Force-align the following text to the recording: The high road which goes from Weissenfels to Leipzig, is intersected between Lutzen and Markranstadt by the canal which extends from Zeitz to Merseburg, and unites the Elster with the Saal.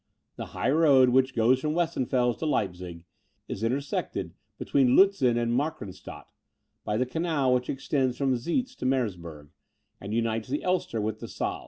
The 0.35 0.47
high 0.57 0.71
road 0.71 1.09
which 1.09 1.35
goes 1.35 1.59
from 1.61 1.73
Weissenfels 1.75 2.37
to 2.39 2.47
Leipzig, 2.47 3.03
is 3.47 3.61
intersected 3.63 4.33
between 4.57 4.95
Lutzen 4.95 5.37
and 5.37 5.51
Markranstadt 5.53 6.25
by 6.83 6.97
the 6.97 7.05
canal 7.05 7.53
which 7.53 7.69
extends 7.69 8.17
from 8.17 8.35
Zeitz 8.35 8.73
to 8.77 8.87
Merseburg, 8.87 9.49
and 9.99 10.11
unites 10.11 10.49
the 10.49 10.63
Elster 10.63 10.99
with 10.99 11.19
the 11.19 11.27
Saal. 11.27 11.59